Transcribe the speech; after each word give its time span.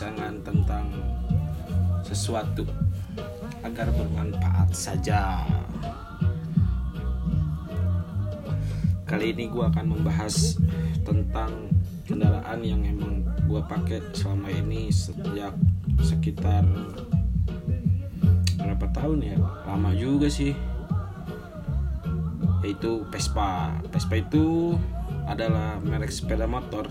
perbincangan 0.00 0.40
tentang 0.40 0.86
sesuatu 2.00 2.64
Agar 3.60 3.92
bermanfaat 3.92 4.72
saja. 4.72 5.44
Kali 9.04 9.36
ini 9.36 9.52
gue 9.52 9.60
akan 9.60 9.92
membahas 9.92 10.56
tentang 11.04 11.68
kendaraan 12.08 12.64
yang 12.64 12.80
emang 12.80 13.28
gue 13.44 13.60
pakai 13.68 14.00
selama 14.16 14.48
ini 14.48 14.88
sejak 14.88 15.52
sekitar 16.00 16.64
berapa 18.56 18.88
tahun 18.96 19.20
ya? 19.20 19.36
Lama 19.68 19.92
juga 19.92 20.32
sih. 20.32 20.56
Yaitu 22.64 23.04
Vespa. 23.12 23.76
Vespa 23.92 24.16
itu 24.16 24.80
adalah 25.28 25.76
merek 25.84 26.08
sepeda 26.08 26.48
motor. 26.48 26.88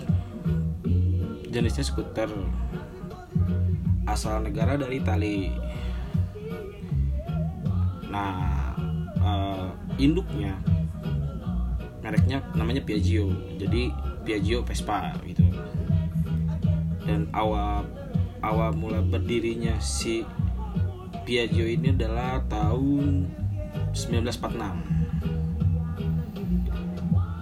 Jenisnya 1.49 1.81
skuter 1.81 2.29
asal 4.13 4.41
negara 4.41 4.75
dari 4.75 5.01
Itali. 5.01 5.53
Nah 8.09 8.73
uh, 9.21 9.69
induknya 10.01 10.57
mereknya 12.01 12.41
namanya 12.57 12.81
Piaggio. 12.81 13.29
Jadi 13.61 13.93
Piaggio 14.25 14.65
Vespa 14.65 15.13
gitu. 15.25 15.45
Dan 17.05 17.29
awal 17.33 17.85
awal 18.41 18.71
mula 18.73 19.01
berdirinya 19.03 19.77
si 19.77 20.25
Piaggio 21.27 21.69
ini 21.69 21.93
adalah 21.93 22.41
tahun 22.49 23.29
1946 23.93 24.99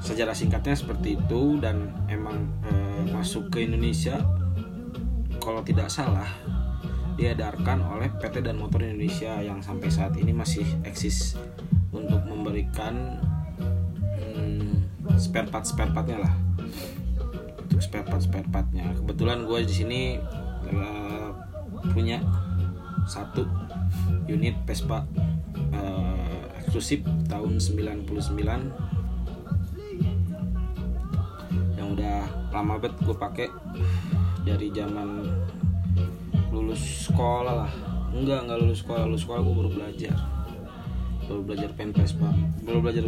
sejarah 0.08 0.32
singkatnya 0.32 0.72
seperti 0.72 1.20
itu 1.20 1.60
dan 1.60 1.92
emang 2.08 2.48
e, 2.64 2.72
masuk 3.12 3.52
ke 3.52 3.68
Indonesia 3.68 4.23
kalau 5.44 5.60
tidak 5.68 5.92
salah 5.92 6.32
diedarkan 7.18 7.82
oleh 7.82 8.14
PT 8.22 8.46
dan 8.46 8.62
Motor 8.62 8.86
Indonesia 8.86 9.42
yang 9.42 9.60
sampai 9.60 9.90
saat 9.90 10.14
ini 10.22 10.30
masih 10.30 10.64
eksis 10.86 11.34
untuk 11.90 12.22
memberikan 12.30 13.18
hmm, 14.38 15.18
spare 15.18 15.50
part 15.50 15.66
spare 15.66 15.90
partnya 15.92 16.30
lah. 16.30 16.34
Untuk 17.68 17.82
spare 17.82 18.06
part 18.06 18.22
spare 18.22 18.48
partnya. 18.48 18.94
Kebetulan 19.02 19.50
gue 19.50 19.60
di 19.66 19.73
sini 19.73 20.02
e, 20.70 20.78
punya 21.92 22.22
satu 23.10 23.50
unit 24.30 24.54
Vespa 24.70 25.02
e, 25.73 25.82
eksklusif 26.61 27.02
tahun 27.26 27.58
99 27.58 28.88
lama 32.58 32.82
banget 32.82 32.98
gue 33.06 33.14
pakai 33.14 33.48
dari 34.42 34.73
zaman 34.73 35.30
lulus 36.58 37.06
sekolah 37.06 37.54
lah. 37.66 37.72
Enggak 38.10 38.50
enggak 38.50 38.58
lulus 38.66 38.82
sekolah. 38.82 39.06
Lulus 39.06 39.22
sekolah 39.22 39.42
gue 39.45 39.54
baru 39.54 39.70
belajar. 39.70 40.18
Baru 41.30 41.42
belajar 41.45 41.70
pen 41.78 41.94
Vespa. 41.94 42.34
Baru 42.66 42.82
belajar 42.82 43.06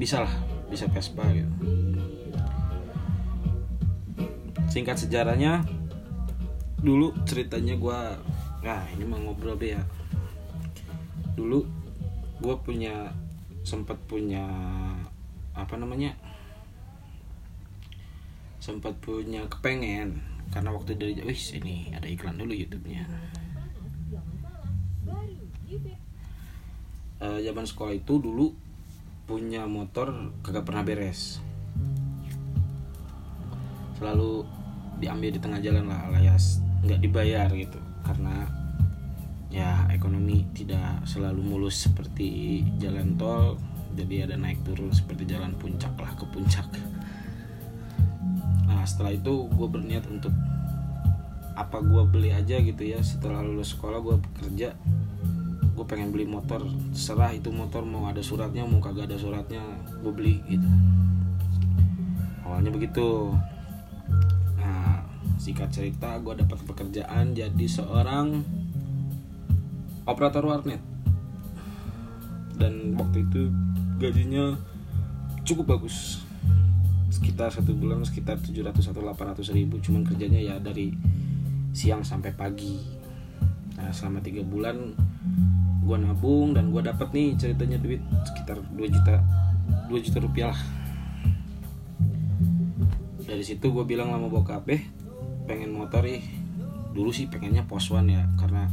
bisa 0.00 0.24
lah 0.24 0.34
bisa 0.72 0.88
Vespa 0.88 1.28
gitu. 1.36 1.52
Singkat 4.72 4.96
sejarahnya 5.04 5.64
dulu 6.78 7.10
ceritanya 7.26 7.74
gue 7.74 7.98
nah 8.62 8.82
ini 8.96 9.04
mau 9.04 9.20
ngobrol 9.20 9.60
deh 9.60 9.76
ya. 9.76 9.82
Dulu 11.36 11.60
gue 12.40 12.54
punya 12.64 13.12
sempat 13.68 14.00
punya 14.08 14.48
apa 15.52 15.76
namanya? 15.76 16.16
Sempat 18.64 18.96
punya 19.04 19.44
kepengen 19.44 20.37
karena 20.50 20.70
waktu 20.72 20.96
dari 20.96 21.14
wih 21.20 21.42
ini 21.60 21.92
ada 21.92 22.08
iklan 22.08 22.36
dulu 22.40 22.52
YouTube-nya. 22.52 23.04
Uh, 27.18 27.42
zaman 27.42 27.66
sekolah 27.66 27.98
itu 27.98 28.14
dulu 28.22 28.54
punya 29.26 29.66
motor 29.66 30.32
kagak 30.40 30.64
pernah 30.64 30.86
beres. 30.86 31.42
Selalu 33.98 34.46
diambil 35.02 35.30
di 35.34 35.40
tengah 35.42 35.60
jalan 35.60 35.90
lah 35.90 36.08
alias 36.08 36.62
nggak 36.86 37.00
dibayar 37.02 37.50
gitu. 37.52 37.78
Karena 38.06 38.46
ya 39.48 39.88
ekonomi 39.90 40.46
tidak 40.54 41.02
selalu 41.08 41.40
mulus 41.40 41.88
seperti 41.88 42.62
jalan 42.78 43.16
tol 43.16 43.56
jadi 43.96 44.30
ada 44.30 44.36
naik 44.38 44.62
turun 44.62 44.92
seperti 44.92 45.24
jalan 45.26 45.56
puncak 45.56 45.90
lah 45.98 46.12
ke 46.14 46.24
puncak 46.28 46.68
setelah 48.84 49.14
itu 49.14 49.48
gue 49.48 49.68
berniat 49.70 50.04
untuk 50.10 50.34
apa 51.58 51.82
gue 51.82 52.02
beli 52.06 52.30
aja 52.30 52.60
gitu 52.62 52.82
ya. 52.82 53.02
Setelah 53.02 53.42
lulus 53.42 53.74
sekolah 53.74 53.98
gue 53.98 54.16
bekerja 54.18 54.76
gue 55.74 55.86
pengen 55.86 56.10
beli 56.10 56.26
motor. 56.26 56.66
Serah 56.94 57.30
itu 57.30 57.50
motor 57.54 57.86
mau 57.86 58.10
ada 58.10 58.22
suratnya 58.22 58.66
mau 58.66 58.82
kagak 58.82 59.10
ada 59.10 59.18
suratnya 59.18 59.62
gue 60.02 60.12
beli 60.12 60.42
gitu. 60.50 60.68
Awalnya 62.46 62.70
begitu. 62.74 63.34
Nah 64.58 65.02
singkat 65.38 65.70
cerita 65.70 66.18
gue 66.18 66.34
dapat 66.38 66.58
pekerjaan 66.66 67.34
jadi 67.34 67.66
seorang 67.66 68.42
operator 70.06 70.46
warnet. 70.46 70.82
Dan 72.58 72.98
waktu 72.98 73.22
itu 73.22 73.50
gajinya 74.02 74.58
cukup 75.46 75.78
bagus 75.78 76.27
sekitar 77.18 77.50
satu 77.50 77.74
bulan 77.74 78.06
sekitar 78.06 78.38
700 78.38 78.94
atau 78.94 79.02
800 79.02 79.50
ribu. 79.50 79.82
Cuman 79.82 80.06
kerjanya 80.06 80.38
ya 80.38 80.54
dari 80.62 80.94
siang 81.74 82.06
sampai 82.06 82.30
pagi. 82.30 82.78
Nah 83.74 83.90
selama 83.90 84.22
tiga 84.22 84.46
bulan 84.46 84.94
gue 85.82 85.96
nabung 85.98 86.54
dan 86.54 86.70
gue 86.70 86.82
dapet 86.84 87.08
nih 87.10 87.34
ceritanya 87.34 87.80
duit 87.80 88.02
sekitar 88.22 88.60
2 88.60 88.94
juta 88.94 89.24
2 89.90 90.04
juta 90.06 90.18
rupiah 90.22 90.54
lah. 90.54 90.62
Dari 93.24 93.44
situ 93.44 93.66
gue 93.74 93.84
bilang 93.84 94.14
lama 94.14 94.30
bokap 94.30 94.70
eh 94.70 94.82
pengen 95.48 95.74
motor 95.74 96.04
ih 96.04 96.22
dulu 96.92 97.08
sih 97.08 97.28
pengennya 97.28 97.64
pos 97.64 97.88
one 97.88 98.14
ya 98.14 98.24
karena 98.36 98.68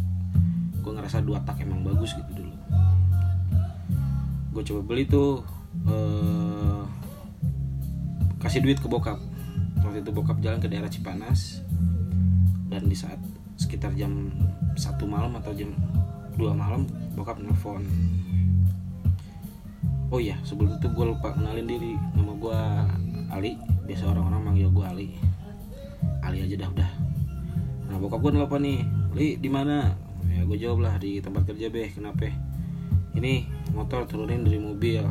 gue 0.83 0.91
ngerasa 0.91 1.23
dua 1.23 1.41
tak 1.47 1.63
emang 1.63 1.81
bagus 1.81 2.13
gitu 2.13 2.45
dulu. 2.45 2.55
Gue 4.55 4.63
coba 4.63 4.81
beli 4.83 5.03
tuh 5.07 5.43
eh, 5.87 6.74
kasih 8.45 8.61
duit 8.61 8.77
ke 8.77 8.85
bokap. 8.85 9.17
Waktu 9.81 10.05
itu 10.05 10.13
bokap 10.13 10.37
jalan 10.37 10.61
ke 10.61 10.69
daerah 10.69 10.85
Cipanas 10.85 11.65
dan 12.69 12.85
di 12.85 12.93
saat 12.93 13.17
sekitar 13.57 13.89
jam 13.97 14.29
satu 14.77 15.09
malam 15.09 15.33
atau 15.41 15.49
jam 15.57 15.73
dua 16.37 16.53
malam 16.53 16.85
bokap 17.17 17.41
nelfon. 17.41 17.81
Oh 20.13 20.21
iya 20.21 20.37
sebelum 20.45 20.77
itu 20.77 20.85
gue 20.93 21.05
lupa 21.09 21.33
kenalin 21.33 21.65
diri. 21.65 21.97
Nama 22.13 22.33
gue 22.37 22.59
Ali. 23.33 23.57
Biasa 23.89 24.13
orang-orang 24.13 24.41
manggil 24.45 24.69
gue 24.69 24.85
Ali. 24.85 25.09
Ali 26.21 26.45
aja 26.45 26.61
dah 26.61 26.69
udah. 26.69 26.91
Nah 27.89 27.97
bokap 27.97 28.21
gue 28.21 28.31
nelfon 28.37 28.61
nih 28.61 28.85
Li 29.17 29.41
di 29.41 29.49
mana? 29.49 29.89
Ya 30.29 30.45
gue 30.45 30.57
jawab 30.61 30.85
lah 30.85 30.93
di 31.01 31.17
tempat 31.17 31.49
kerja 31.49 31.73
beh. 31.73 31.97
Kenapa? 31.97 32.29
Ini 33.17 33.49
motor 33.73 34.05
turunin 34.05 34.45
dari 34.45 34.61
mobil. 34.61 35.01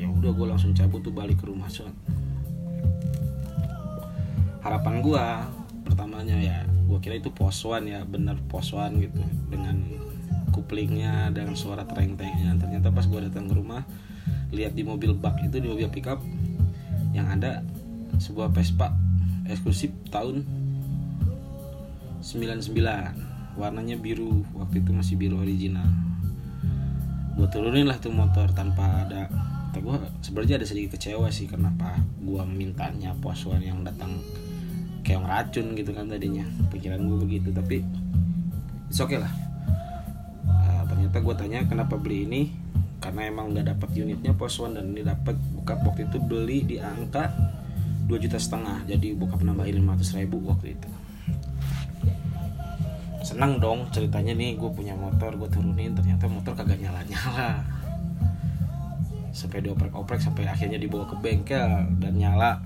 Ya 0.00 0.06
udah 0.08 0.32
gue 0.32 0.46
langsung 0.48 0.72
cabut 0.72 1.04
tuh 1.04 1.12
balik 1.12 1.44
ke 1.44 1.52
rumah 1.52 1.68
soal 1.68 1.92
harapan 4.64 5.04
gue 5.04 5.24
pertamanya 5.84 6.36
ya 6.40 6.58
gue 6.64 6.98
kira 7.00 7.20
itu 7.20 7.28
poswan 7.28 7.84
ya 7.84 8.00
bener 8.08 8.40
poswan 8.48 8.96
gitu 8.96 9.20
dengan 9.52 9.84
kuplingnya 10.54 11.34
dengan 11.34 11.58
suara 11.58 11.82
tereng-terengnya. 11.82 12.54
Ternyata 12.54 12.94
pas 12.94 13.02
gue 13.10 13.20
datang 13.26 13.50
ke 13.50 13.54
rumah 13.58 13.82
lihat 14.54 14.78
di 14.78 14.86
mobil 14.86 15.18
bak 15.18 15.42
itu 15.42 15.58
di 15.58 15.66
mobil 15.66 15.90
pickup 15.90 16.22
yang 17.10 17.26
ada 17.26 17.66
sebuah 18.22 18.54
Vespa 18.54 18.94
eksklusif 19.50 19.90
tahun 20.14 20.46
99 22.22 22.70
warnanya 23.58 23.98
biru 23.98 24.46
waktu 24.54 24.80
itu 24.80 24.94
masih 24.94 25.18
biru 25.18 25.42
original. 25.42 25.90
Gue 27.34 27.50
turunin 27.50 27.90
lah 27.90 27.98
tuh 27.98 28.14
motor 28.14 28.54
tanpa 28.54 29.04
ada 29.04 29.26
tapi 29.74 29.90
gue 29.90 29.98
sebenarnya 30.22 30.62
ada 30.62 30.66
sedikit 30.70 30.94
kecewa 30.94 31.34
sih 31.34 31.50
kenapa 31.50 31.98
gue 32.22 32.42
mintanya 32.46 33.10
poswan 33.18 33.58
yang 33.58 33.82
datang 33.82 34.22
kayak 35.04 35.22
racun 35.22 35.76
gitu 35.76 35.92
kan 35.92 36.08
tadinya. 36.08 36.48
Pikiran 36.72 37.04
gue 37.04 37.18
begitu 37.28 37.48
tapi 37.52 37.84
oke 37.84 39.04
okay 39.04 39.18
lah. 39.20 39.32
Uh, 40.48 40.82
ternyata 40.88 41.20
gue 41.20 41.34
tanya 41.36 41.60
kenapa 41.68 41.94
beli 42.00 42.24
ini? 42.24 42.42
Karena 42.98 43.28
emang 43.28 43.52
nggak 43.52 43.76
dapat 43.76 43.88
unitnya 44.00 44.32
pos 44.32 44.56
one 44.56 44.80
dan 44.80 44.96
ini 44.96 45.04
dapat 45.04 45.36
buka 45.52 45.76
waktu 45.84 46.08
itu 46.08 46.18
beli 46.24 46.64
di 46.64 46.76
angka 46.80 47.28
2 48.08 48.24
juta 48.24 48.40
setengah. 48.40 48.88
Jadi 48.88 49.12
buka 49.12 49.36
penambahin 49.36 49.84
500 49.84 50.24
ribu 50.24 50.40
waktu 50.48 50.72
itu. 50.72 50.88
Senang 53.20 53.60
dong 53.60 53.88
ceritanya 53.92 54.32
nih 54.32 54.56
gue 54.56 54.70
punya 54.72 54.96
motor 54.96 55.36
gue 55.36 55.48
turunin 55.52 55.92
ternyata 55.92 56.28
motor 56.28 56.56
kagak 56.56 56.80
nyala 56.80 57.00
nyala 57.08 57.64
sampai 59.34 59.66
dioprek-oprek 59.66 60.22
sampai 60.22 60.46
akhirnya 60.46 60.78
dibawa 60.78 61.10
ke 61.10 61.18
bengkel 61.18 61.90
dan 61.98 62.14
nyala 62.14 62.62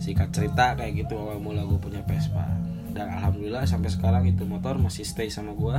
singkat 0.00 0.32
cerita 0.32 0.74
kayak 0.74 1.04
gitu 1.04 1.20
awal 1.20 1.36
mula 1.38 1.62
gue 1.68 1.76
punya 1.76 2.00
Vespa. 2.08 2.48
Dan 2.90 3.06
alhamdulillah 3.20 3.68
sampai 3.68 3.92
sekarang 3.92 4.26
itu 4.26 4.42
motor 4.48 4.80
masih 4.80 5.06
stay 5.06 5.30
sama 5.30 5.54
gue 5.54 5.76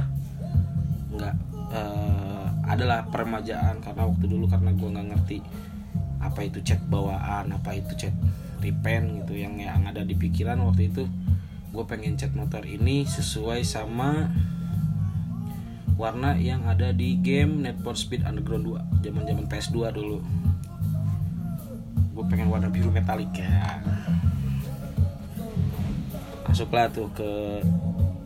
nggak 1.12 1.36
uh, 1.76 2.48
adalah 2.72 3.04
peremajaan 3.12 3.84
karena 3.84 4.08
waktu 4.08 4.26
dulu 4.32 4.48
karena 4.48 4.72
gue 4.72 4.88
nggak 4.88 5.08
ngerti 5.12 5.38
apa 6.24 6.48
itu 6.48 6.64
cat 6.64 6.80
bawaan 6.88 7.52
apa 7.52 7.76
itu 7.76 7.92
cat 7.98 8.16
repaint 8.62 9.26
gitu 9.26 9.42
yang 9.42 9.58
yang 9.58 9.84
ada 9.84 10.06
di 10.06 10.16
pikiran 10.16 10.62
waktu 10.64 10.94
itu. 10.94 11.04
Gue 11.74 11.84
pengen 11.90 12.16
cat 12.16 12.32
motor 12.38 12.64
ini 12.64 13.04
sesuai 13.04 13.66
sama 13.66 14.30
warna 16.00 16.34
yang 16.38 16.66
ada 16.66 16.90
di 16.96 17.18
game 17.20 17.62
for 17.86 17.94
Speed 17.94 18.26
Underground 18.26 18.66
2 19.02 19.06
zaman 19.06 19.24
zaman 19.28 19.46
PS2 19.46 19.78
dulu 19.94 20.18
gue 22.22 22.30
pengen 22.30 22.54
warna 22.54 22.70
biru 22.70 22.94
metalik 22.94 23.34
ya 23.34 23.82
masuklah 26.46 26.86
tuh 26.94 27.10
ke 27.18 27.32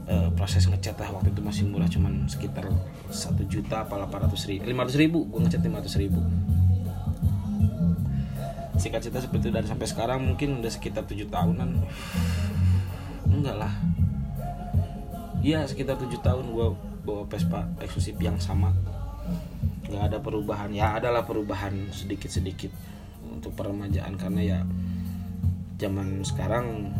uh, 0.09 0.29
proses 0.33 0.65
ngecat 0.65 0.97
lah. 0.97 1.13
Waktu 1.13 1.29
itu 1.29 1.41
masih 1.45 1.63
murah 1.69 1.85
cuman 1.85 2.25
sekitar 2.25 2.65
satu 3.13 3.45
juta 3.45 3.85
apa 3.85 4.01
delapan 4.01 4.25
ratus 4.25 4.49
ribu 4.49 4.65
lima 4.65 4.81
ratus 4.83 4.97
ribu. 4.97 5.29
Gue 5.29 5.39
ngecat 5.45 5.61
lima 5.61 5.77
ratus 5.77 5.95
ribu. 6.01 6.19
Singkat 8.81 9.07
cerita 9.07 9.23
seperti 9.23 9.47
itu 9.47 9.51
dan 9.55 9.65
sampai 9.69 9.87
sekarang 9.87 10.19
mungkin 10.25 10.59
udah 10.59 10.73
sekitar 10.73 11.05
tujuh 11.05 11.29
tahunan. 11.29 11.69
Enggak 13.29 13.55
lah. 13.61 13.73
Iya 15.45 15.63
sekitar 15.69 16.01
tujuh 16.01 16.17
tahun 16.25 16.49
gue 16.49 16.67
bawa 17.05 17.23
Vespa 17.29 17.69
eksklusif 17.77 18.17
yang 18.17 18.41
sama. 18.41 18.73
Nggak 19.85 20.01
ada 20.01 20.17
perubahan. 20.17 20.73
Ya 20.73 20.97
adalah 20.97 21.21
perubahan 21.29 21.93
sedikit 21.93 22.33
sedikit 22.33 22.73
untuk 23.35 23.51
peremajaan 23.53 24.15
karena 24.15 24.41
ya 24.41 24.59
zaman 25.75 26.23
sekarang 26.23 26.95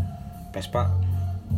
Vespa 0.52 0.92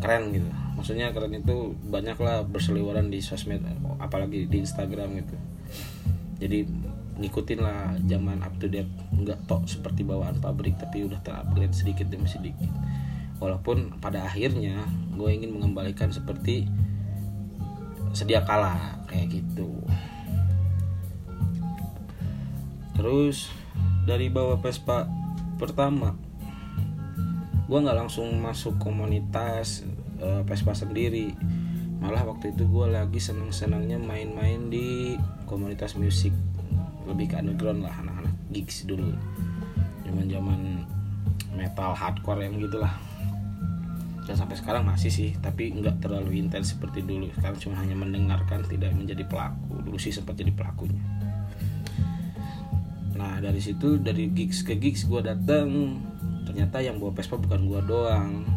keren 0.02 0.34
gitu. 0.34 0.50
Maksudnya 0.78 1.10
keren 1.14 1.34
itu 1.34 1.74
banyaklah 1.90 2.46
berseliweran 2.46 3.10
di 3.10 3.22
sosmed 3.22 3.62
apalagi 3.98 4.46
di 4.46 4.58
Instagram 4.62 5.18
gitu. 5.22 5.36
Jadi 6.38 6.70
ngikutin 7.18 7.60
lah 7.62 7.98
zaman 8.06 8.46
up 8.46 8.54
to 8.62 8.70
date. 8.70 8.90
Nggak 9.14 9.50
tok 9.50 9.66
seperti 9.66 10.06
bawaan 10.06 10.38
pabrik 10.38 10.78
tapi 10.78 11.06
udah 11.06 11.18
terupgrade 11.26 11.74
sedikit 11.74 12.06
demi 12.10 12.30
sedikit. 12.30 12.70
Walaupun 13.38 14.02
pada 14.02 14.26
akhirnya 14.26 14.86
gue 15.14 15.30
ingin 15.30 15.58
mengembalikan 15.58 16.10
seperti 16.10 16.70
sedia 18.14 18.42
kala 18.46 19.02
kayak 19.10 19.42
gitu. 19.42 19.70
Terus 22.98 23.50
dari 24.08 24.32
bawah 24.32 24.56
Vespa 24.56 25.04
pertama. 25.60 26.16
Gue 27.68 27.84
nggak 27.84 28.08
langsung 28.08 28.32
masuk 28.40 28.80
komunitas 28.80 29.84
uh, 30.24 30.48
Vespa 30.48 30.72
sendiri. 30.72 31.36
Malah 32.00 32.24
waktu 32.24 32.56
itu 32.56 32.64
gue 32.64 32.88
lagi 32.88 33.20
seneng 33.20 33.52
senangnya 33.52 34.00
main-main 34.00 34.72
di 34.72 35.20
komunitas 35.44 36.00
musik. 36.00 36.32
Lebih 37.04 37.36
ke 37.36 37.44
underground 37.44 37.84
lah 37.84 37.92
anak-anak 38.00 38.32
gigs 38.56 38.88
dulu. 38.88 39.12
Zaman 40.08 40.32
zaman 40.32 40.60
metal 41.52 41.92
hardcore 41.92 42.48
yang 42.48 42.64
gitulah. 42.64 42.96
Dan 44.24 44.36
sampai 44.40 44.56
sekarang 44.56 44.88
masih 44.88 45.12
sih 45.12 45.36
tapi 45.44 45.76
nggak 45.76 46.00
terlalu 46.00 46.40
intens 46.40 46.72
seperti 46.72 47.04
dulu. 47.04 47.28
Sekarang 47.36 47.60
cuma 47.60 47.76
hanya 47.84 48.00
mendengarkan 48.00 48.64
tidak 48.72 48.96
menjadi 48.96 49.28
pelaku. 49.28 49.84
Dulu 49.84 50.00
sih 50.00 50.16
sempat 50.16 50.40
jadi 50.40 50.56
pelakunya 50.56 51.17
nah 53.18 53.42
dari 53.42 53.58
situ 53.58 53.98
dari 53.98 54.30
gigs 54.30 54.62
ke 54.62 54.78
gigs 54.78 55.10
gue 55.10 55.26
datang 55.26 55.98
ternyata 56.48 56.80
yang 56.80 56.98
bawa 57.04 57.12
Vespa 57.12 57.36
bukan 57.36 57.68
gua 57.68 57.84
doang. 57.84 58.48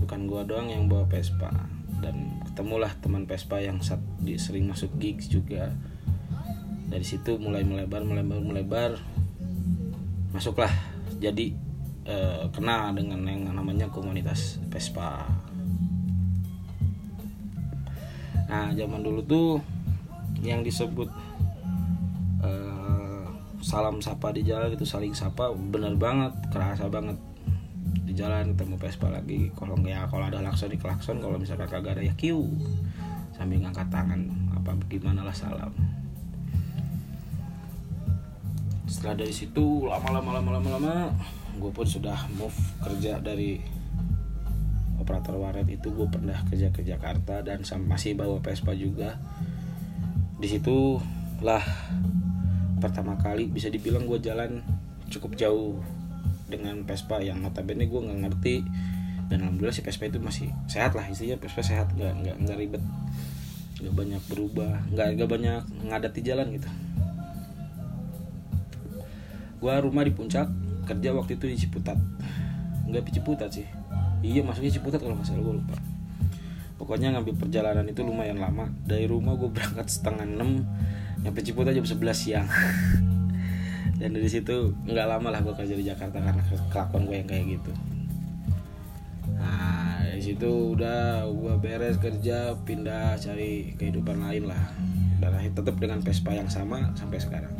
Bukan 0.00 0.24
gua 0.24 0.42
doang 0.48 0.72
yang 0.72 0.88
bawa 0.88 1.04
Vespa 1.04 1.52
dan 2.00 2.40
ketemulah 2.48 2.88
teman 3.04 3.28
Vespa 3.28 3.60
yang 3.60 3.84
saat 3.84 4.00
di, 4.24 4.40
sering 4.40 4.64
masuk 4.64 4.88
gigs 4.96 5.28
juga. 5.28 5.68
Dari 6.90 7.04
situ 7.04 7.36
mulai 7.36 7.62
melebar 7.62 8.00
melebar 8.02 8.40
melebar. 8.40 8.90
Masuklah 10.32 10.72
jadi 11.20 11.52
eh, 12.08 12.42
kenal 12.48 12.96
dengan 12.96 13.28
yang 13.28 13.52
namanya 13.52 13.92
komunitas 13.92 14.56
Vespa 14.72 15.28
nah 18.50 18.66
zaman 18.74 18.98
dulu 18.98 19.22
tuh 19.22 19.50
yang 20.42 20.66
disebut 20.66 21.06
salam 23.70 24.02
sapa 24.02 24.34
di 24.34 24.42
jalan 24.42 24.74
itu 24.74 24.82
saling 24.82 25.14
sapa 25.14 25.54
bener 25.54 25.94
banget 25.94 26.34
kerasa 26.50 26.90
banget. 26.90 27.14
Di 28.02 28.18
jalan 28.18 28.58
ketemu 28.58 28.74
Vespa 28.82 29.06
lagi 29.06 29.54
kalau 29.54 29.78
ya 29.86 30.10
kalau 30.10 30.26
ada 30.26 30.42
lakson 30.42 30.74
di 30.74 30.78
klakson 30.82 31.22
kalau 31.22 31.38
misalkan 31.38 31.70
kagak 31.70 31.94
ada 31.94 32.02
ya 32.02 32.10
kiu. 32.18 32.50
Sambil 33.30 33.62
ngangkat 33.62 33.86
tangan 33.94 34.26
apa 34.50 34.74
gimana 34.90 35.22
lah 35.22 35.30
salam. 35.30 35.70
Setelah 38.90 39.22
dari 39.22 39.30
situ 39.30 39.86
lama-lama 39.86 40.42
lama-lama 40.42 40.68
lama 40.74 40.94
gue 41.54 41.70
pun 41.70 41.86
sudah 41.86 42.26
move 42.34 42.58
kerja 42.82 43.22
dari 43.22 43.62
operator 44.98 45.38
waret 45.38 45.70
itu 45.70 45.94
gue 45.94 46.10
pernah 46.10 46.42
kerja 46.50 46.74
ke 46.74 46.82
Jakarta 46.82 47.46
dan 47.46 47.62
masih 47.86 48.18
bawa 48.18 48.42
Vespa 48.42 48.74
juga. 48.74 49.14
Di 50.42 50.50
situ 50.50 50.98
lah 51.38 51.62
pertama 52.80 53.14
kali 53.20 53.46
bisa 53.46 53.68
dibilang 53.68 54.08
gue 54.08 54.18
jalan 54.18 54.64
cukup 55.12 55.36
jauh 55.36 55.78
dengan 56.50 56.82
Vespa 56.82 57.22
yang 57.22 57.44
notabene 57.44 57.86
gue 57.86 58.00
nggak 58.00 58.20
ngerti. 58.26 58.56
Dan 59.30 59.46
alhamdulillah 59.46 59.76
si 59.76 59.86
Vespa 59.86 60.10
itu 60.10 60.18
masih 60.18 60.50
sehat 60.66 60.98
lah 60.98 61.06
isinya 61.06 61.38
Vespa 61.38 61.62
sehat 61.62 61.94
nggak 61.94 62.12
nggak 62.24 62.36
nggak 62.42 62.56
ribet. 62.58 62.82
Nggak 63.78 63.94
banyak 63.94 64.22
berubah 64.26 64.72
nggak 64.90 65.06
nggak 65.14 65.30
banyak 65.30 65.62
ngadat 65.86 66.12
di 66.16 66.22
jalan 66.26 66.46
gitu. 66.56 66.68
Gue 69.60 69.74
rumah 69.76 70.02
di 70.02 70.12
puncak 70.16 70.48
kerja 70.88 71.14
waktu 71.14 71.38
itu 71.38 71.44
di 71.46 71.56
Ciputat. 71.60 72.00
Nggak 72.90 73.06
di 73.06 73.12
Ciputat 73.20 73.50
sih. 73.54 73.68
Iya 74.24 74.42
masuknya 74.42 74.72
Ciputat 74.74 74.98
kalau 75.04 75.14
nggak 75.14 75.28
salah 75.28 75.44
gue 75.46 75.54
lupa. 75.62 75.76
Pokoknya 76.80 77.12
ngambil 77.12 77.36
perjalanan 77.36 77.84
itu 77.84 78.00
lumayan 78.02 78.40
lama. 78.40 78.66
Dari 78.88 79.04
rumah 79.04 79.36
gue 79.36 79.52
berangkat 79.52 79.86
setengah 79.86 80.24
enam 80.24 80.64
nyampe 81.20 81.40
Ciputat 81.44 81.76
jam 81.76 81.84
11 81.84 82.00
siang. 82.16 82.48
Dan 84.00 84.16
dari 84.16 84.28
situ 84.32 84.72
nggak 84.88 85.06
lama 85.06 85.28
lah 85.28 85.44
gue 85.44 85.52
kerja 85.52 85.76
di 85.76 85.84
Jakarta 85.84 86.24
karena 86.24 86.40
kelakuan 86.72 87.04
gue 87.04 87.16
yang 87.20 87.28
kayak 87.28 87.44
gitu. 87.60 87.72
Nah 89.36 90.00
dari 90.00 90.22
situ 90.24 90.72
udah 90.72 91.28
gue 91.28 91.54
beres 91.60 92.00
kerja 92.00 92.56
pindah 92.64 93.20
cari 93.20 93.76
kehidupan 93.76 94.24
lain 94.24 94.48
lah. 94.48 94.64
Dan 95.20 95.36
tetap 95.52 95.76
dengan 95.76 96.00
Vespa 96.00 96.32
yang 96.32 96.48
sama 96.48 96.96
sampai 96.96 97.20
sekarang. 97.20 97.52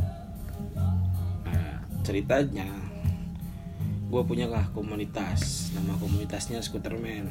Nah 1.45 1.85
ceritanya 2.00 2.73
gue 4.09 4.23
punya 4.25 4.49
lah 4.49 4.64
komunitas. 4.73 5.76
Nama 5.76 5.93
komunitasnya 6.00 6.64
Scooterman. 6.64 7.29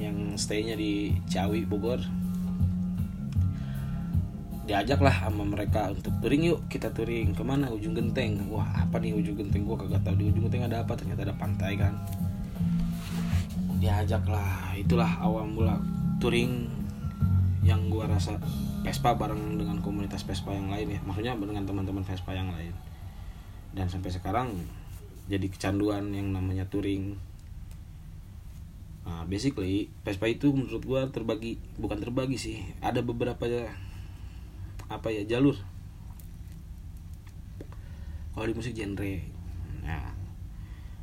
Yang 0.00 0.40
staynya 0.40 0.72
di 0.72 1.20
Ciawi 1.28 1.68
Bogor 1.68 2.00
diajak 4.62 5.02
lah 5.02 5.26
sama 5.26 5.42
mereka 5.42 5.90
untuk 5.90 6.14
touring 6.22 6.54
yuk 6.54 6.60
kita 6.70 6.94
touring. 6.94 7.34
Ke 7.34 7.42
mana? 7.42 7.66
Ujung 7.70 7.98
genteng. 7.98 8.46
Wah 8.46 8.86
apa 8.86 9.02
nih 9.02 9.14
ujung 9.14 9.34
genteng? 9.34 9.66
Gua 9.66 9.74
kagak 9.74 10.06
tahu. 10.06 10.14
Di 10.22 10.24
ujung 10.30 10.46
genteng 10.46 10.70
ada 10.70 10.86
apa? 10.86 10.94
Ternyata 10.94 11.26
ada 11.26 11.34
pantai 11.34 11.74
kan? 11.74 11.98
Diajak 13.82 14.22
lah. 14.30 14.70
Itulah 14.78 15.18
awal 15.18 15.50
mula 15.50 15.82
touring 16.22 16.70
yang 17.66 17.90
gua 17.90 18.06
rasa 18.06 18.38
Vespa 18.82 19.14
bareng 19.14 19.58
dengan 19.58 19.78
komunitas 19.78 20.22
Vespa 20.22 20.54
yang 20.54 20.70
lain 20.70 20.98
ya. 20.98 21.00
Maksudnya 21.02 21.34
dengan 21.38 21.66
teman-teman 21.66 22.02
Vespa 22.06 22.30
yang 22.34 22.50
lain. 22.50 22.74
Dan 23.74 23.90
sampai 23.90 24.14
sekarang 24.14 24.54
jadi 25.26 25.46
kecanduan 25.50 26.14
yang 26.14 26.30
namanya 26.30 26.66
touring. 26.70 27.18
Nah 29.02 29.26
basically 29.26 29.90
Vespa 30.06 30.30
itu 30.30 30.54
menurut 30.54 30.86
gua 30.86 31.10
terbagi 31.10 31.58
bukan 31.78 31.98
terbagi 31.98 32.38
sih. 32.38 32.62
Ada 32.78 33.02
beberapa 33.02 33.42
apa 34.92 35.08
ya 35.08 35.24
jalur. 35.24 35.56
Kalau 38.32 38.46
di 38.48 38.54
musik 38.56 38.76
genre 38.76 39.12
nah 39.82 40.14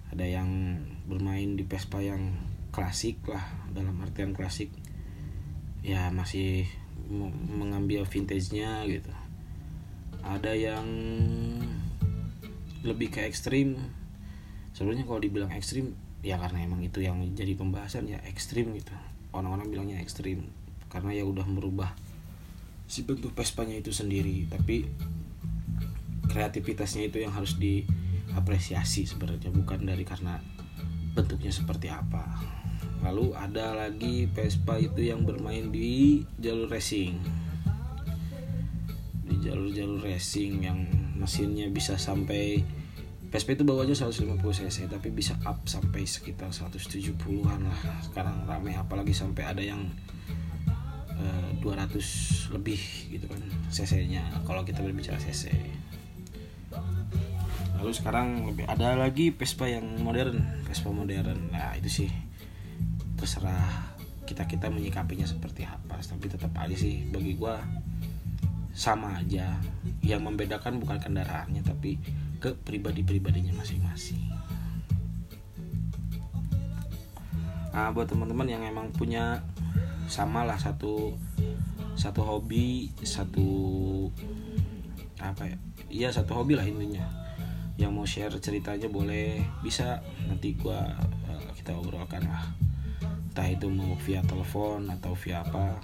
ada 0.10 0.26
yang 0.26 0.80
bermain 1.06 1.54
di 1.54 1.68
Vespa 1.68 2.02
yang 2.02 2.34
klasik 2.74 3.22
lah 3.30 3.44
dalam 3.74 3.98
artian 4.02 4.34
klasik. 4.34 4.74
Ya 5.86 6.10
masih 6.12 6.66
mengambil 7.50 8.06
vintage-nya 8.06 8.86
gitu. 8.86 9.14
Ada 10.22 10.54
yang 10.54 10.88
lebih 12.84 13.10
ke 13.14 13.26
ekstrim. 13.26 13.78
Sebenarnya 14.74 15.06
kalau 15.08 15.22
dibilang 15.22 15.52
ekstrim 15.52 15.96
ya 16.20 16.36
karena 16.36 16.64
emang 16.68 16.84
itu 16.84 17.00
yang 17.00 17.20
jadi 17.36 17.56
pembahasan 17.56 18.10
ya 18.10 18.20
ekstrim 18.28 18.74
gitu. 18.76 18.92
Orang-orang 19.32 19.70
bilangnya 19.70 20.02
ekstrim 20.02 20.50
karena 20.90 21.14
ya 21.14 21.24
udah 21.24 21.46
merubah 21.46 21.94
si 22.90 23.06
bentuk 23.06 23.38
Vespanya 23.38 23.78
itu 23.78 23.94
sendiri. 23.94 24.50
Tapi 24.50 24.90
kreativitasnya 26.26 27.06
itu 27.06 27.22
yang 27.22 27.32
harus 27.38 27.56
diapresiasi 27.62 29.06
sebenarnya 29.06 29.54
bukan 29.54 29.86
dari 29.86 30.02
karena 30.02 30.42
bentuknya 31.14 31.54
seperti 31.54 31.94
apa. 31.94 32.26
Lalu 33.06 33.32
ada 33.38 33.78
lagi 33.78 34.28
Vespa 34.28 34.76
itu 34.82 35.06
yang 35.06 35.24
bermain 35.24 35.70
di 35.70 36.26
jalur 36.42 36.68
racing. 36.68 37.22
Di 39.30 39.36
jalur-jalur 39.40 40.04
racing 40.04 40.66
yang 40.66 40.80
mesinnya 41.16 41.70
bisa 41.70 41.96
sampai 41.96 42.66
Vespa 43.30 43.54
itu 43.54 43.62
bawahnya 43.62 43.94
150 43.94 44.42
cc 44.42 44.90
tapi 44.90 45.14
bisa 45.14 45.38
up 45.46 45.62
sampai 45.70 46.02
sekitar 46.02 46.50
170-an 46.50 47.62
lah. 47.62 47.80
Sekarang 48.02 48.50
rame 48.50 48.74
apalagi 48.74 49.14
sampai 49.14 49.46
ada 49.46 49.62
yang 49.62 49.86
uh, 51.20 51.50
eh, 51.54 51.62
200 51.62 52.56
lebih 52.56 52.82
gitu 53.12 53.26
kan 53.28 53.42
cc 53.70 54.08
nya 54.10 54.24
kalau 54.48 54.64
kita 54.64 54.82
berbicara 54.82 55.20
cc. 55.20 55.52
Lalu 57.80 57.92
sekarang 57.96 58.44
lebih 58.52 58.68
ada 58.68 59.00
lagi 59.00 59.32
Vespa 59.32 59.64
yang 59.72 60.04
modern. 60.04 60.68
Vespa 60.68 60.92
modern. 60.92 61.48
Nah 61.48 61.80
itu 61.80 61.88
sih 62.04 62.10
terserah 63.16 63.96
kita 64.28 64.44
kita 64.44 64.68
menyikapinya 64.68 65.24
seperti 65.24 65.64
apa. 65.64 65.96
Tapi 66.04 66.26
tetap 66.28 66.52
aja 66.60 66.76
sih 66.76 67.08
bagi 67.08 67.40
gua 67.40 67.56
sama 68.76 69.16
aja. 69.24 69.56
Yang 70.04 70.22
membedakan 70.28 70.84
bukan 70.84 71.00
kendaraannya 71.00 71.64
tapi 71.64 71.96
ke 72.44 72.52
pribadi-pribadinya 72.52 73.56
masing-masing. 73.56 74.28
Nah 77.72 77.96
buat 77.96 78.12
teman-teman 78.12 78.48
yang 78.50 78.64
emang 78.68 78.92
punya 78.92 79.40
sama 80.10 80.42
lah 80.42 80.58
satu 80.58 81.14
satu 81.94 82.22
hobi 82.26 82.90
satu 83.06 83.48
apa 85.22 85.46
ya 85.46 85.58
iya 85.90 86.10
satu 86.10 86.42
hobi 86.42 86.58
lah 86.58 86.66
intinya. 86.66 87.06
Yang 87.80 87.92
mau 87.96 88.04
share 88.04 88.36
ceritanya 88.44 88.92
boleh 88.92 89.40
bisa. 89.64 90.04
Nanti 90.28 90.52
gua 90.58 90.84
uh, 91.30 91.50
kita 91.56 91.72
obrolkan 91.76 92.28
lah. 92.28 92.44
Entah 93.32 93.48
itu 93.48 93.72
mau 93.72 93.96
via 94.04 94.20
telepon 94.26 94.84
atau 94.92 95.16
via 95.16 95.46
apa. 95.46 95.80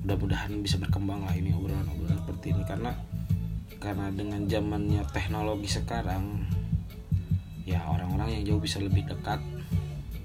Mudah-mudahan 0.00 0.56
bisa 0.64 0.80
berkembang 0.80 1.28
lah 1.28 1.36
ini 1.36 1.52
obrolan-obrolan 1.52 2.24
seperti 2.24 2.56
ini. 2.56 2.62
Karena 2.64 2.92
karena 3.80 4.08
dengan 4.12 4.44
zamannya 4.48 5.02
teknologi 5.12 5.68
sekarang 5.68 6.44
ya 7.68 7.84
orang-orang 7.88 8.40
yang 8.40 8.42
jauh 8.44 8.60
bisa 8.60 8.80
lebih 8.80 9.08
dekat 9.08 9.40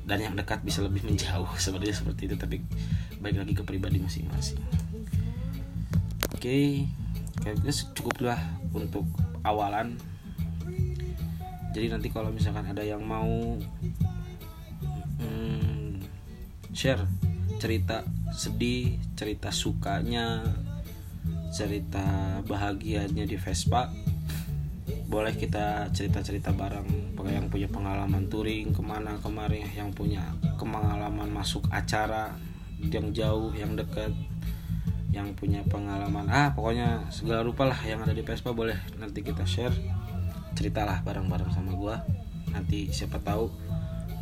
dan 0.05 0.21
yang 0.21 0.33
dekat 0.37 0.61
bisa 0.61 0.85
lebih 0.85 1.01
menjauh 1.03 1.49
sebenarnya 1.63 1.97
seperti 1.97 2.29
itu 2.29 2.35
tapi 2.37 2.61
baik 3.19 3.41
lagi 3.41 3.53
ke 3.57 3.63
pribadi 3.65 3.97
masing-masing. 3.99 4.61
Oke 6.31 6.85
kayaknya 7.41 7.73
cukup 7.93 8.17
lah 8.21 8.41
untuk 8.71 9.05
awalan. 9.45 9.97
Jadi 11.75 11.91
nanti 11.91 12.07
kalau 12.07 12.31
misalkan 12.31 12.71
ada 12.71 12.81
yang 12.81 13.03
mau 13.03 13.59
hmm, 15.19 15.99
share 16.71 17.03
cerita 17.59 18.03
sedih 18.31 18.99
cerita 19.15 19.51
sukanya 19.51 20.43
cerita 21.55 22.39
bahagianya 22.43 23.23
di 23.23 23.39
Vespa 23.39 23.87
boleh 25.05 25.33
kita 25.37 25.89
cerita-cerita 25.93 26.49
bareng 26.53 27.15
yang 27.25 27.49
punya 27.49 27.65
pengalaman 27.69 28.29
touring 28.29 28.69
ke 28.73 28.81
mana 28.85 29.17
kemarin 29.21 29.65
yang 29.73 29.89
punya 29.93 30.21
pengalaman 30.57 31.29
masuk 31.29 31.65
acara 31.73 32.37
yang 32.81 33.09
jauh 33.13 33.49
yang 33.57 33.73
dekat 33.73 34.13
yang 35.15 35.31
punya 35.33 35.63
pengalaman. 35.65 36.27
Ah 36.27 36.51
pokoknya 36.51 37.07
segala 37.07 37.41
rupa 37.41 37.65
lah 37.65 37.79
yang 37.87 38.03
ada 38.03 38.11
di 38.11 38.21
Vespa 38.21 38.51
boleh 38.51 38.75
nanti 38.99 39.23
kita 39.23 39.47
share. 39.47 39.73
Ceritalah 40.55 41.01
bareng-bareng 41.07 41.51
sama 41.55 41.71
gua. 41.71 42.03
Nanti 42.51 42.91
siapa 42.91 43.19
tahu 43.23 43.47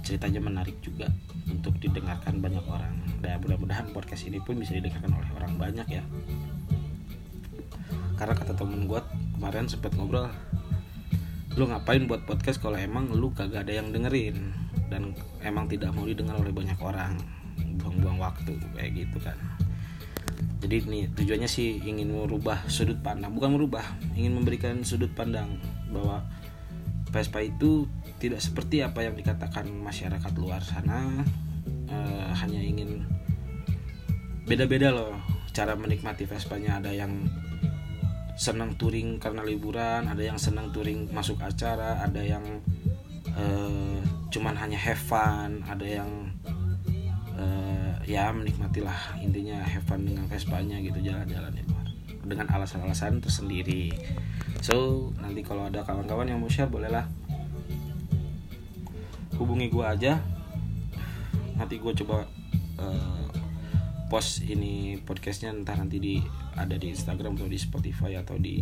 ceritanya 0.06 0.44
menarik 0.44 0.78
juga 0.84 1.10
untuk 1.50 1.80
didengarkan 1.82 2.38
banyak 2.44 2.66
orang. 2.70 2.94
Dan 3.24 3.42
mudah-mudahan 3.42 3.90
podcast 3.96 4.30
ini 4.30 4.38
pun 4.44 4.60
bisa 4.60 4.78
didengarkan 4.78 5.16
oleh 5.16 5.30
orang 5.34 5.54
banyak 5.58 5.88
ya. 5.90 6.04
Karena 8.14 8.34
kata 8.38 8.54
temen 8.54 8.86
gue 8.86 9.02
kemarin 9.36 9.66
sempet 9.66 9.92
ngobrol 9.98 10.30
lu 11.54 11.70
ngapain 11.70 12.10
buat 12.10 12.26
podcast 12.26 12.58
kalau 12.58 12.82
emang 12.82 13.14
lu 13.14 13.30
kagak 13.34 13.70
ada 13.70 13.78
yang 13.78 13.94
dengerin? 13.94 14.54
Dan 14.90 15.14
emang 15.46 15.70
tidak 15.70 15.94
mau 15.94 16.06
didengar 16.06 16.38
oleh 16.38 16.50
banyak 16.50 16.78
orang. 16.82 17.18
Buang-buang 17.78 18.18
waktu 18.18 18.58
kayak 18.74 18.92
gitu 18.94 19.18
kan. 19.22 19.38
Jadi 20.64 20.88
nih 20.88 21.04
tujuannya 21.12 21.50
sih 21.50 21.84
ingin 21.84 22.16
merubah 22.16 22.64
sudut 22.72 22.96
pandang 23.04 23.36
bukan 23.36 23.52
merubah 23.60 23.84
ingin 24.16 24.32
memberikan 24.32 24.80
sudut 24.88 25.12
pandang 25.12 25.60
bahwa 25.92 26.24
Vespa 27.12 27.44
itu 27.44 27.86
tidak 28.18 28.40
seperti 28.40 28.82
apa 28.82 29.04
yang 29.06 29.14
dikatakan 29.14 29.70
masyarakat 29.70 30.34
luar 30.40 30.64
sana. 30.66 31.22
Uh, 31.86 32.32
hanya 32.42 32.58
ingin 32.58 33.06
beda-beda 34.50 34.90
loh 34.90 35.14
cara 35.54 35.78
menikmati 35.78 36.26
Vespanya. 36.26 36.82
Ada 36.82 36.96
yang 36.96 37.14
senang 38.34 38.74
touring 38.76 39.22
karena 39.22 39.46
liburan 39.46 40.10
ada 40.10 40.22
yang 40.22 40.42
senang 40.42 40.74
touring 40.74 41.10
masuk 41.14 41.38
acara 41.42 42.02
ada 42.02 42.22
yang 42.22 42.42
uh, 43.38 44.02
cuman 44.34 44.58
hanya 44.58 44.78
have 44.78 44.98
fun 44.98 45.62
ada 45.70 45.86
yang 45.86 46.10
uh, 47.38 47.94
ya 48.04 48.34
menikmatilah 48.34 49.22
intinya 49.22 49.62
have 49.62 49.86
fun 49.86 50.02
dengan 50.02 50.26
Vespanya 50.26 50.82
gitu 50.82 50.98
jalan-jalan 50.98 51.54
itu 51.54 51.74
dengan 52.24 52.48
alasan-alasan 52.50 53.20
tersendiri. 53.20 53.92
So 54.64 55.12
nanti 55.20 55.44
kalau 55.44 55.68
ada 55.68 55.84
kawan-kawan 55.84 56.32
yang 56.32 56.40
mau 56.40 56.48
share 56.48 56.72
bolehlah. 56.72 57.06
Hubungi 59.36 59.68
gue 59.68 59.84
aja. 59.84 60.24
Nanti 61.60 61.78
gue 61.78 61.94
coba 62.04 62.24
uh, 62.80 63.28
post 64.14 64.46
ini 64.46 65.02
podcastnya 65.02 65.50
entah 65.50 65.74
nanti 65.74 65.98
di 65.98 66.22
ada 66.54 66.78
di 66.78 66.94
Instagram 66.94 67.34
atau 67.34 67.50
di 67.50 67.58
Spotify 67.58 68.14
atau 68.14 68.38
di 68.38 68.62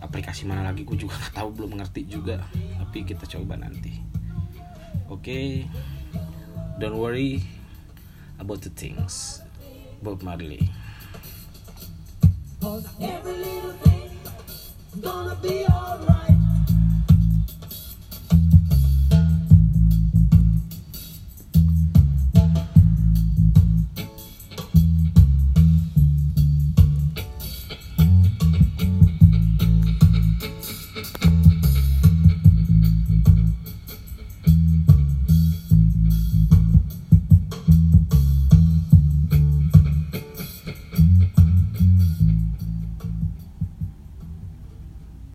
aplikasi 0.00 0.48
mana 0.48 0.64
lagi 0.64 0.80
gue 0.80 0.96
juga 0.96 1.12
nggak 1.20 1.36
tahu 1.36 1.48
belum 1.52 1.76
mengerti 1.76 2.08
juga. 2.08 2.40
Tapi 2.80 3.04
kita 3.04 3.28
coba 3.28 3.60
nanti. 3.60 4.00
Oke 5.12 5.20
okay. 5.20 5.48
don't 6.80 6.96
worry 6.96 7.44
about 8.40 8.64
the 8.64 8.72
things 8.72 9.44
Bob 10.00 10.24
Marley. 10.24 10.72
Cause 12.64 12.88
every 13.04 13.36
little 13.44 13.76
thing 13.84 14.08
gonna 15.04 15.36
be 15.44 15.68
alright 15.68 16.37